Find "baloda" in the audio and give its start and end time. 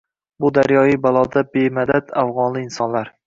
1.03-1.45